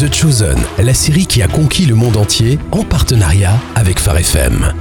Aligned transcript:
The 0.00 0.10
Chosen, 0.10 0.58
la 0.78 0.94
série 0.94 1.26
qui 1.26 1.42
a 1.42 1.46
conquis 1.46 1.84
le 1.84 1.94
monde 1.94 2.16
entier 2.16 2.58
en 2.70 2.84
partenariat 2.84 3.52
avec 3.74 3.98
Phare 3.98 4.16
FM. 4.16 4.72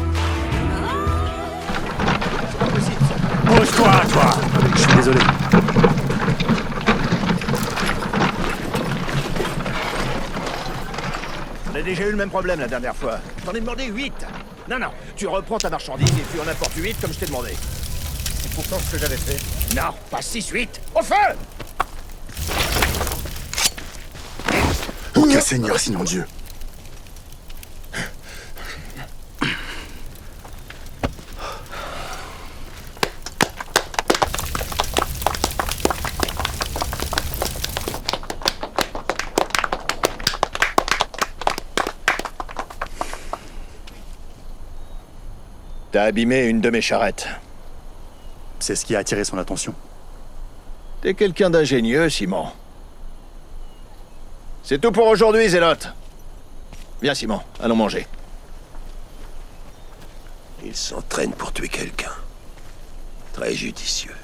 Pose-toi, 3.46 4.02
toi 4.14 4.32
Je 4.74 4.80
suis 4.80 4.96
désolé. 4.96 5.20
On 11.70 11.76
a 11.76 11.82
déjà 11.82 12.08
eu 12.08 12.12
le 12.12 12.16
même 12.16 12.30
problème 12.30 12.62
la 12.62 12.70
dernière 12.70 12.96
fois. 12.96 13.20
T'en 13.44 13.52
ai 13.52 13.60
demandé 13.60 13.88
8 13.88 14.14
Non, 14.70 14.80
non, 14.80 14.92
tu 15.18 15.28
reprends 15.28 15.58
ta 15.58 15.70
marchandise 15.70 16.08
et 16.08 16.34
tu 16.34 16.40
en 16.40 16.50
apportes 16.50 16.78
8 16.78 16.96
comme 17.02 17.12
je 17.12 17.20
t'ai 17.20 17.26
demandé. 17.26 17.58
C'est 18.42 18.54
pourtant 18.54 18.78
ce 18.80 18.96
que 18.96 19.02
j'avais 19.02 19.18
fait. 19.18 19.76
Non, 19.76 19.92
pas 20.10 20.22
6, 20.22 20.48
8 20.48 20.82
Au 20.96 21.02
feu 21.02 21.16
Aucun 25.40 25.48
seigneur 25.48 25.80
sinon 25.80 26.04
Dieu. 26.04 26.26
T'as 45.94 46.04
abîmé 46.04 46.44
une 46.48 46.60
de 46.60 46.70
mes 46.70 46.82
charrettes. 46.82 47.30
C'est 48.60 48.76
ce 48.76 48.84
qui 48.84 48.94
a 48.94 49.00
attiré 49.00 49.24
son 49.24 49.38
attention. 49.38 49.74
T'es 51.02 51.14
quelqu'un 51.14 51.50
d'ingénieux, 51.50 52.10
Simon. 52.10 52.48
C'est 54.64 54.80
tout 54.80 54.92
pour 54.92 55.08
aujourd'hui, 55.08 55.50
Zélote. 55.50 55.90
Viens, 57.02 57.16
Simon, 57.16 57.42
allons 57.60 57.76
manger. 57.76 58.06
Il 60.64 60.76
s'entraîne 60.76 61.32
pour 61.32 61.54
tuer 61.54 61.70
quelqu'un. 61.70 62.12
Très 63.34 63.54
judicieux. 63.54 64.16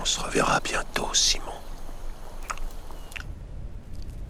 On 0.00 0.04
se 0.04 0.20
reverra 0.20 0.60
bientôt, 0.60 1.12
Simon. 1.12 1.44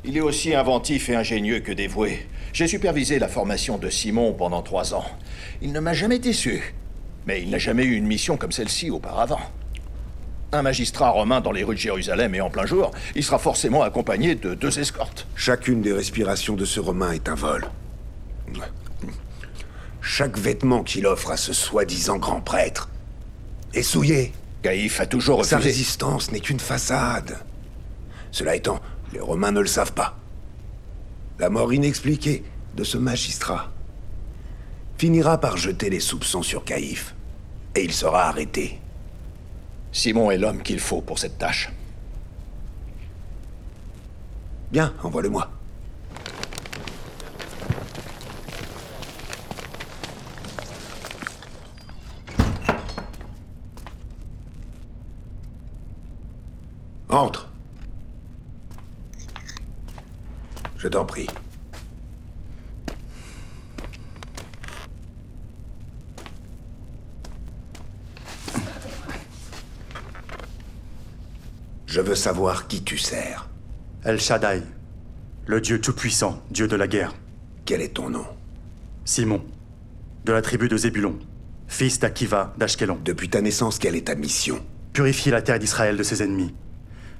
Il 0.04 0.16
est 0.16 0.20
aussi 0.20 0.54
inventif 0.54 1.08
et 1.08 1.16
ingénieux 1.16 1.60
que 1.60 1.72
dévoué. 1.72 2.28
J'ai 2.52 2.66
supervisé 2.66 3.18
la 3.18 3.28
formation 3.28 3.78
de 3.78 3.90
Simon 3.90 4.32
pendant 4.32 4.62
trois 4.62 4.94
ans. 4.94 5.06
Il 5.62 5.72
ne 5.72 5.80
m'a 5.80 5.94
jamais 5.94 6.18
déçu. 6.18 6.74
Mais 7.26 7.42
il 7.42 7.50
n'a 7.50 7.58
jamais 7.58 7.84
eu 7.84 7.96
une 7.96 8.06
mission 8.06 8.36
comme 8.36 8.52
celle-ci 8.52 8.90
auparavant. 8.90 9.40
Un 10.54 10.62
magistrat 10.62 11.10
romain 11.10 11.40
dans 11.40 11.50
les 11.50 11.64
rues 11.64 11.74
de 11.74 11.80
Jérusalem 11.80 12.32
et 12.36 12.40
en 12.40 12.48
plein 12.48 12.64
jour, 12.64 12.92
il 13.16 13.24
sera 13.24 13.40
forcément 13.40 13.82
accompagné 13.82 14.36
de 14.36 14.54
deux 14.54 14.78
escortes. 14.78 15.26
Chacune 15.34 15.82
des 15.82 15.92
respirations 15.92 16.54
de 16.54 16.64
ce 16.64 16.78
Romain 16.78 17.10
est 17.10 17.28
un 17.28 17.34
vol. 17.34 17.64
Chaque 20.00 20.38
vêtement 20.38 20.84
qu'il 20.84 21.08
offre 21.08 21.32
à 21.32 21.36
ce 21.36 21.52
soi-disant 21.52 22.18
grand 22.18 22.40
prêtre 22.40 22.88
est 23.72 23.82
souillé. 23.82 24.32
Caïphe 24.62 25.00
a 25.00 25.06
toujours 25.06 25.44
Sa 25.44 25.58
résistance 25.58 26.30
n'est 26.30 26.38
qu'une 26.38 26.60
façade. 26.60 27.36
Cela 28.30 28.54
étant, 28.54 28.78
les 29.12 29.18
Romains 29.18 29.50
ne 29.50 29.58
le 29.58 29.66
savent 29.66 29.94
pas. 29.94 30.16
La 31.40 31.50
mort 31.50 31.72
inexpliquée 31.72 32.44
de 32.76 32.84
ce 32.84 32.96
magistrat 32.96 33.72
finira 34.98 35.40
par 35.40 35.56
jeter 35.56 35.90
les 35.90 35.98
soupçons 35.98 36.44
sur 36.44 36.62
Caïphe. 36.62 37.16
Et 37.74 37.82
il 37.82 37.92
sera 37.92 38.28
arrêté. 38.28 38.78
Simon 39.94 40.32
est 40.32 40.38
l'homme 40.38 40.60
qu'il 40.60 40.80
faut 40.80 41.00
pour 41.00 41.20
cette 41.20 41.38
tâche. 41.38 41.72
Bien, 44.72 44.92
envoie-le-moi. 45.04 45.48
Entre. 57.08 57.48
Je 60.76 60.88
t'en 60.88 61.04
prie. 61.04 61.28
Je 71.94 72.00
veux 72.00 72.16
savoir 72.16 72.66
qui 72.66 72.82
tu 72.82 72.98
sers. 72.98 73.48
El 74.02 74.18
Shaddai, 74.18 74.62
le 75.46 75.60
Dieu 75.60 75.80
tout-puissant, 75.80 76.42
Dieu 76.50 76.66
de 76.66 76.74
la 76.74 76.88
guerre. 76.88 77.14
Quel 77.66 77.80
est 77.80 77.94
ton 77.94 78.10
nom? 78.10 78.26
Simon, 79.04 79.44
de 80.24 80.32
la 80.32 80.42
tribu 80.42 80.66
de 80.66 80.76
Zébulon, 80.76 81.16
fils 81.68 82.00
d'Akiva 82.00 82.52
d'Ashkelon. 82.58 82.98
Depuis 83.04 83.28
ta 83.28 83.40
naissance, 83.40 83.78
quelle 83.78 83.94
est 83.94 84.08
ta 84.08 84.16
mission? 84.16 84.58
Purifier 84.92 85.30
la 85.30 85.40
terre 85.40 85.60
d'Israël 85.60 85.96
de 85.96 86.02
ses 86.02 86.24
ennemis. 86.24 86.52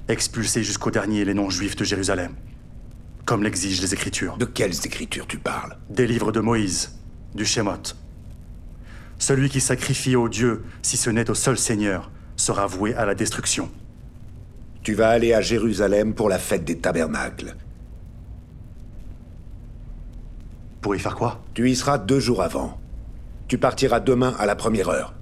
Expulser 0.08 0.64
jusqu'au 0.64 0.90
dernier 0.90 1.24
les 1.24 1.34
non-juifs 1.34 1.76
de 1.76 1.84
Jérusalem. 1.84 2.34
Comme 3.26 3.44
l'exigent 3.44 3.80
les 3.80 3.94
Écritures. 3.94 4.36
De 4.38 4.44
quelles 4.44 4.84
écritures 4.84 5.28
tu 5.28 5.38
parles? 5.38 5.76
Des 5.88 6.08
livres 6.08 6.32
de 6.32 6.40
Moïse, 6.40 6.98
du 7.36 7.44
Shemot. 7.44 7.94
Celui 9.20 9.50
qui 9.50 9.60
sacrifie 9.60 10.16
au 10.16 10.28
Dieu, 10.28 10.64
si 10.82 10.96
ce 10.96 11.10
n'est 11.10 11.30
au 11.30 11.34
seul 11.34 11.58
Seigneur, 11.58 12.10
sera 12.34 12.66
voué 12.66 12.92
à 12.96 13.06
la 13.06 13.14
destruction. 13.14 13.70
Tu 14.84 14.92
vas 14.92 15.08
aller 15.08 15.32
à 15.32 15.40
Jérusalem 15.40 16.14
pour 16.14 16.28
la 16.28 16.38
fête 16.38 16.64
des 16.64 16.78
tabernacles. 16.78 17.56
Pour 20.82 20.94
y 20.94 20.98
faire 20.98 21.14
quoi? 21.16 21.40
Tu 21.54 21.70
y 21.70 21.74
seras 21.74 21.96
deux 21.96 22.20
jours 22.20 22.42
avant. 22.42 22.78
Tu 23.48 23.56
partiras 23.56 24.00
demain 24.00 24.34
à 24.38 24.44
la 24.44 24.54
première 24.54 24.90
heure. 24.90 25.14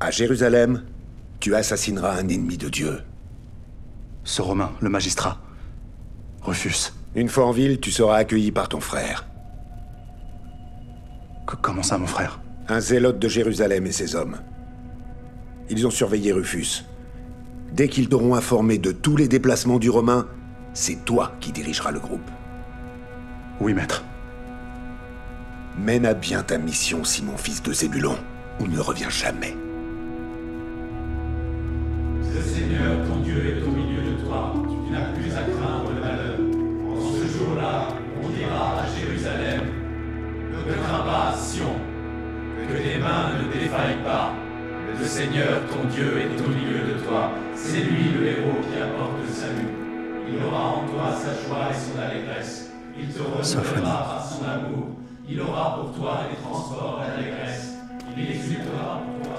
À 0.00 0.10
Jérusalem, 0.10 0.82
tu 1.38 1.54
assassineras 1.54 2.16
un 2.16 2.26
ennemi 2.26 2.58
de 2.58 2.68
Dieu. 2.68 3.02
Ce 4.24 4.42
Romain, 4.42 4.72
le 4.80 4.88
magistrat, 4.88 5.38
refuse. 6.42 6.92
Une 7.14 7.28
fois 7.28 7.46
en 7.46 7.52
ville, 7.52 7.78
tu 7.78 7.92
seras 7.92 8.16
accueilli 8.16 8.50
par 8.50 8.68
ton 8.68 8.80
frère. 8.80 9.28
Comment 11.62 11.84
ça, 11.84 11.98
mon 11.98 12.06
frère? 12.06 12.40
Un 12.68 12.80
zélote 12.80 13.20
de 13.20 13.28
Jérusalem 13.28 13.86
et 13.86 13.92
ses 13.92 14.16
hommes. 14.16 14.38
Ils 15.68 15.86
ont 15.86 15.90
surveillé 15.90 16.32
Rufus. 16.32 16.84
Dès 17.72 17.88
qu'ils 17.88 18.08
t'auront 18.08 18.34
informé 18.34 18.78
de 18.78 18.90
tous 18.90 19.16
les 19.16 19.28
déplacements 19.28 19.78
du 19.78 19.90
Romain, 19.90 20.26
c'est 20.74 21.04
toi 21.04 21.32
qui 21.40 21.52
dirigeras 21.52 21.92
le 21.92 22.00
groupe. 22.00 22.28
Oui, 23.60 23.74
maître. 23.74 24.04
Mène 25.78 26.04
à 26.04 26.14
bien 26.14 26.42
ta 26.42 26.58
mission, 26.58 27.04
Simon, 27.04 27.36
fils 27.36 27.62
de 27.62 27.72
Zébulon, 27.72 28.16
ou 28.58 28.66
ne 28.66 28.78
reviens 28.78 29.08
jamais. 29.08 29.56
Le 32.34 32.42
Seigneur, 32.42 33.06
ton 33.06 33.20
Dieu, 33.20 33.56
est 33.56 33.62
au 33.62 33.70
milieu 33.70 34.02
de 34.02 34.22
toi. 34.24 34.52
Tu 34.66 34.92
n'as 34.92 35.12
plus 35.12 35.30
à 35.32 35.42
craindre 35.42 35.92
le 35.94 36.00
malheur. 36.00 36.38
En 36.90 37.00
ce 37.00 37.38
jour-là, 37.38 37.88
on 38.22 38.28
dira 38.30 38.80
à 38.80 38.86
Jérusalem 38.98 39.62
Ne 40.50 40.72
crains 40.72 41.04
pas, 41.04 41.36
Sion, 41.38 41.76
que 42.68 42.76
tes 42.76 42.98
mains 42.98 43.30
ne 43.38 43.52
défaillent 43.52 44.02
pas. 44.04 44.34
Le 44.98 45.06
Seigneur, 45.06 45.62
ton 45.68 45.88
Dieu, 45.88 46.18
est 46.18 46.40
au 46.40 46.48
milieu 46.48 46.94
de 46.94 47.00
toi. 47.06 47.30
C'est 47.72 47.82
lui 47.82 48.10
le 48.10 48.26
héros 48.26 48.58
qui 48.62 48.82
apporte 48.82 49.12
le 49.24 49.32
salut. 49.32 49.68
Il 50.28 50.44
aura 50.44 50.62
en 50.70 50.88
toi 50.88 51.14
sa 51.14 51.30
joie 51.46 51.68
et 51.70 51.74
son 51.74 52.00
allégresse. 52.02 52.70
Il 52.98 53.06
te 53.12 53.22
renouvellera 53.22 53.98
par 54.02 54.28
son 54.28 54.42
amour. 54.44 54.88
Il 55.28 55.40
aura 55.40 55.76
pour 55.76 55.94
toi 55.94 56.22
les 56.28 56.36
transports 56.42 56.98
d'allégresse. 57.00 57.74
Il 58.16 58.28
exultera 58.28 59.02
pour 59.06 59.28
toi. 59.28 59.38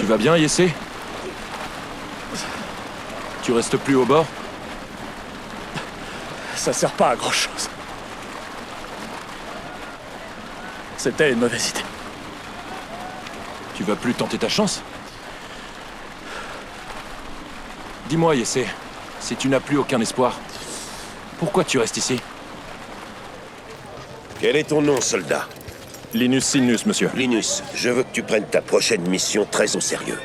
Tu 0.00 0.06
vas 0.06 0.16
bien, 0.16 0.36
Yessé? 0.36 0.74
Tu 3.44 3.52
restes 3.52 3.76
plus 3.76 3.94
au 3.94 4.04
bord? 4.04 4.26
Ça 6.60 6.74
sert 6.74 6.92
pas 6.92 7.08
à 7.08 7.16
grand 7.16 7.30
chose. 7.30 7.70
C'était 10.98 11.32
une 11.32 11.38
mauvaise 11.38 11.70
idée. 11.70 11.80
Tu 13.76 13.82
vas 13.82 13.96
plus 13.96 14.12
tenter 14.12 14.36
ta 14.36 14.50
chance 14.50 14.82
Dis-moi, 18.10 18.36
Yessé, 18.36 18.66
si 19.20 19.36
tu 19.36 19.48
n'as 19.48 19.60
plus 19.60 19.78
aucun 19.78 20.02
espoir, 20.02 20.38
pourquoi 21.38 21.64
tu 21.64 21.78
restes 21.78 21.96
ici? 21.96 22.20
Quel 24.38 24.56
est 24.56 24.64
ton 24.64 24.82
nom, 24.82 25.00
soldat? 25.00 25.48
Linus 26.12 26.44
Sinus, 26.44 26.84
monsieur. 26.84 27.10
Linus, 27.14 27.62
je 27.74 27.88
veux 27.88 28.02
que 28.02 28.12
tu 28.12 28.22
prennes 28.22 28.44
ta 28.44 28.60
prochaine 28.60 29.08
mission 29.08 29.46
très 29.50 29.76
au 29.76 29.80
sérieux. 29.80 30.18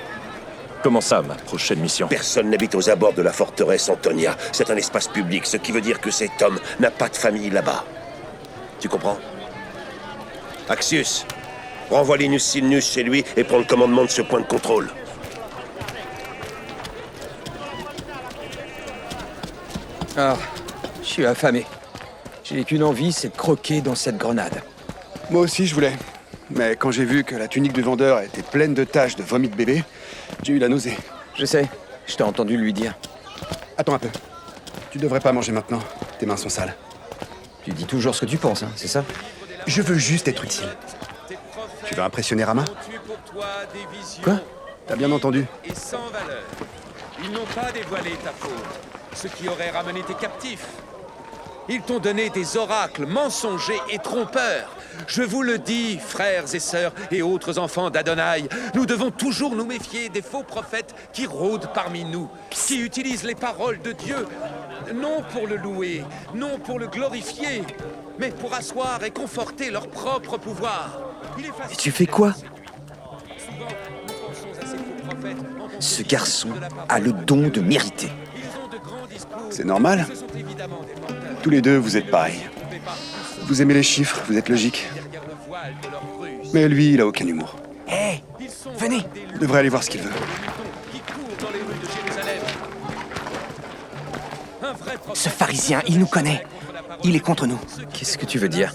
Comment 0.86 1.02
ça, 1.02 1.24
ma 1.24 1.34
prochaine 1.34 1.80
mission? 1.80 2.08
Personne 2.08 2.52
n'habite 2.52 2.76
aux 2.76 2.92
abords 2.92 3.14
de 3.14 3.24
la 3.24 3.34
forteresse 3.34 3.90
Antonia. 3.90 4.38
C'est 4.52 4.70
un 4.70 4.76
espace 4.76 5.08
public, 5.08 5.48
ce 5.48 5.58
qui 5.58 5.72
veut 5.72 5.82
dire 5.82 6.00
que 6.00 6.12
cet 6.12 6.40
homme 6.44 6.60
n'a 6.80 6.92
pas 6.92 7.10
de 7.10 7.16
famille 7.16 7.50
là-bas. 7.50 7.84
Tu 8.80 8.88
comprends? 8.88 9.18
Axius, 10.70 11.26
renvoie 11.90 12.18
Linus 12.18 12.44
Silnus 12.44 12.88
chez 12.88 13.02
lui 13.02 13.26
et 13.36 13.44
prends 13.44 13.58
le 13.58 13.64
commandement 13.64 14.04
de 14.04 14.12
ce 14.12 14.22
point 14.22 14.40
de 14.42 14.46
contrôle. 14.46 14.92
Ah, 20.16 20.38
je 21.02 21.08
suis 21.08 21.26
affamé. 21.26 21.66
J'ai 22.44 22.64
qu'une 22.64 22.84
envie, 22.84 23.12
c'est 23.12 23.30
de 23.30 23.36
croquer 23.36 23.82
dans 23.82 23.96
cette 23.96 24.18
grenade. 24.18 24.62
Moi 25.32 25.42
aussi, 25.42 25.66
je 25.66 25.74
voulais. 25.74 25.94
Mais 26.52 26.76
quand 26.76 26.92
j'ai 26.92 27.06
vu 27.06 27.24
que 27.24 27.36
la 27.36 27.48
tunique 27.48 27.74
du 27.74 27.82
vendeur 27.82 28.22
était 28.22 28.44
pleine 28.44 28.76
de 28.76 28.84
taches 28.84 29.16
de 29.16 29.24
vomi 29.24 29.50
de 29.50 29.56
bébé, 29.56 29.84
j'ai 30.44 30.54
eu 30.54 30.60
la 30.60 30.68
nausée. 30.68 30.98
Je 31.36 31.46
sais, 31.46 31.70
je 32.08 32.16
t'ai 32.16 32.24
entendu 32.24 32.58
lui 32.58 32.74
dire. 32.74 32.94
Attends 33.78 33.94
un 33.94 34.00
peu. 34.00 34.10
Tu 34.92 34.98
devrais 34.98 35.20
pas 35.20 35.32
manger 35.32 35.52
maintenant. 35.52 35.80
Tes 36.20 36.26
mains 36.26 36.38
sont 36.38 36.50
sales. 36.50 36.76
Tu 37.64 37.72
dis 37.72 37.86
toujours 37.86 38.16
ce 38.16 38.22
que 38.22 38.30
tu 38.30 38.38
penses, 38.38 38.64
hein, 38.64 38.70
c'est 38.76 38.88
ça? 38.88 39.04
Je 39.68 39.82
veux 39.82 39.98
juste 39.98 40.28
être 40.28 40.44
utile. 40.44 40.68
Tu 41.88 41.96
vas 41.96 42.06
impressionner 42.06 42.44
Rama 42.44 42.64
Quoi? 44.24 44.40
T'as 44.88 44.96
bien 44.96 45.12
entendu 45.12 45.46
Et 45.66 45.74
sans 45.74 46.08
valeur. 46.10 46.44
Ils 47.24 47.32
n'ont 47.32 47.46
pas 47.56 47.72
dévoilé 47.72 48.12
ta 48.24 48.32
faute, 48.32 48.52
ce 49.16 49.28
qui 49.28 49.48
aurait 49.48 49.72
ramené 49.72 50.04
tes 50.04 50.14
captifs. 50.14 50.68
Ils 51.68 51.82
t'ont 51.82 52.00
donné 52.00 52.30
des 52.30 52.58
oracles 52.58 53.06
mensongers 53.06 53.82
et 53.92 53.98
trompeurs. 53.98 54.70
Je 55.08 55.24
vous 55.24 55.42
le 55.42 55.58
dis, 55.58 55.98
frères 55.98 56.54
et 56.54 56.60
sœurs 56.60 56.94
et 57.12 57.22
autres 57.22 57.58
enfants 57.58 57.90
d'Adonai, 57.90 58.48
nous 58.76 58.86
devons 58.86 59.12
toujours 59.12 59.56
nous 59.56 59.66
méfier 59.66 60.10
des 60.10 60.22
faux 60.22 60.44
prophètes 60.44 60.94
qui 61.12 61.26
rôdent 61.26 61.70
parmi 61.74 62.06
nous, 62.06 62.30
qui 62.50 62.82
utilisent 62.82 63.24
les 63.24 63.36
paroles 63.36 63.82
de 63.82 63.92
Dieu, 63.92 64.28
non 64.94 65.24
pour 65.34 65.48
le 65.48 65.58
louer, 65.58 66.04
non 66.34 66.60
pour 66.60 66.80
le 66.80 66.88
glorifier, 66.88 67.64
mais 68.20 68.30
pour 68.30 68.54
asseoir 68.54 69.04
et 69.04 69.12
conforter 69.12 69.72
leur 69.72 69.88
propre 69.88 70.38
pouvoir. 70.38 71.00
Il 71.38 71.46
est 71.46 71.48
facile 71.48 71.74
Et 71.74 71.76
tu 71.76 71.92
fais 71.92 72.06
quoi? 72.06 72.34
Souvent, 72.34 73.68
nous 74.08 74.14
pensons 74.28 74.62
à 74.62 74.66
ces 74.66 74.78
faux 74.78 75.08
prophètes 75.10 75.38
en 75.60 75.82
Ce 75.82 76.04
garçon 76.04 76.50
a 76.88 77.00
le 77.00 77.12
don 77.12 77.50
de 77.50 77.60
mériter. 77.60 78.12
Ils 78.36 78.64
ont 78.64 78.68
de 78.68 78.78
grands 78.78 79.08
discours. 79.08 79.48
C'est 79.50 79.66
normal. 79.66 80.06
Tous 81.46 81.52
les 81.52 81.62
deux, 81.62 81.78
vous 81.78 81.96
êtes 81.96 82.10
pareils. 82.10 82.42
Vous 83.44 83.62
aimez 83.62 83.76
les 83.76 83.84
chiffres, 83.84 84.20
vous 84.28 84.36
êtes 84.36 84.50
logique. 84.50 84.90
Mais 86.56 86.68
lui, 86.68 86.94
il 86.94 87.02
a 87.02 87.06
aucun 87.06 87.28
humour. 87.28 87.56
Hé 87.88 88.24
Venez. 88.80 89.06
Il 89.32 89.38
devrait 89.38 89.60
aller 89.60 89.70
voir 89.70 89.84
ce 89.84 89.92
qu'il 89.92 90.02
veut. 90.02 90.10
Ce 95.14 95.30
pharisien, 95.30 95.84
il 95.88 96.00
nous 96.00 96.08
connaît. 96.08 96.44
Il 97.04 97.16
est 97.16 97.20
contre 97.20 97.46
nous. 97.46 97.60
Qu'est-ce 97.94 98.18
que 98.18 98.26
tu 98.26 98.40
veux 98.40 98.50
dire? 98.50 98.74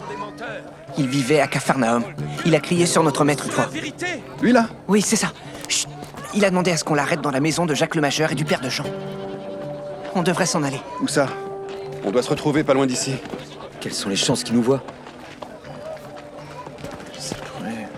Il 0.96 1.08
vivait 1.08 1.40
à 1.40 1.48
Capharnaüm. 1.48 2.04
Il 2.46 2.54
a 2.54 2.60
crié 2.60 2.86
sur 2.86 3.02
notre 3.02 3.24
maître 3.24 3.46
une 3.46 3.50
fois. 3.50 3.68
Lui, 4.42 4.52
là? 4.52 4.68
Oui, 4.86 5.02
c'est 5.02 5.16
ça. 5.16 5.32
Chut. 5.66 5.88
Il 6.34 6.44
a 6.44 6.50
demandé 6.50 6.70
à 6.70 6.76
ce 6.76 6.84
qu'on 6.84 6.94
l'arrête 6.94 7.20
dans 7.20 7.32
la 7.32 7.40
maison 7.40 7.66
de 7.66 7.74
Jacques 7.74 7.96
le 7.96 8.00
Majeur 8.00 8.30
et 8.30 8.36
du 8.36 8.44
père 8.44 8.60
de 8.60 8.70
Jean. 8.70 8.84
On 10.14 10.22
devrait 10.22 10.46
s'en 10.46 10.62
aller. 10.62 10.80
Où 11.00 11.08
ça? 11.08 11.26
On 12.04 12.10
doit 12.10 12.22
se 12.22 12.30
retrouver 12.30 12.64
pas 12.64 12.74
loin 12.74 12.86
d'ici. 12.86 13.14
Quelles 13.80 13.92
sont 13.94 14.08
les 14.08 14.16
chances 14.16 14.44
qu'il 14.44 14.54
nous 14.56 14.62
voit 14.62 14.82
Ça 17.18 17.36
pourrait... 17.36 17.88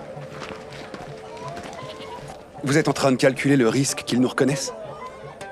Vous 2.64 2.78
êtes 2.78 2.88
en 2.88 2.92
train 2.92 3.10
de 3.12 3.16
calculer 3.16 3.56
le 3.56 3.68
risque 3.68 4.02
qu'ils 4.04 4.20
nous 4.20 4.28
reconnaissent 4.28 4.72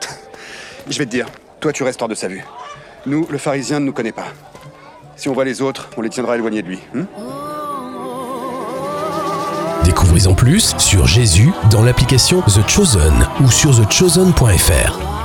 Je 0.91 0.99
vais 0.99 1.07
te 1.07 1.11
dire, 1.11 1.27
toi 1.61 1.73
tu 1.73 1.83
restes 1.83 2.03
hors 2.03 2.09
de 2.09 2.15
sa 2.15 2.29
vue. 2.29 2.45
Nous, 3.07 3.27
le 3.31 3.39
pharisien 3.39 3.81
ne 3.81 3.87
nous 3.87 3.93
connaît 3.93 4.13
pas. 4.13 4.27
Si 5.17 5.29
on 5.29 5.33
voit 5.33 5.45
les 5.45 5.63
autres, 5.63 5.89
on 5.97 6.03
les 6.03 6.11
tiendra 6.11 6.37
éloignés 6.37 6.63
de 6.63 6.69
lui. 6.69 6.81
hein 6.95 7.07
Découvrez 9.85 10.27
en 10.27 10.35
plus 10.35 10.75
sur 10.79 11.07
Jésus 11.07 11.51
dans 11.71 11.83
l'application 11.83 12.43
The 12.43 12.69
Chosen 12.69 13.27
ou 13.41 13.51
sur 13.51 13.75
thechosen.fr. 13.75 15.20